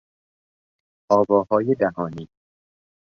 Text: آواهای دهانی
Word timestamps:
آواهای 1.11 1.75
دهانی 1.75 2.29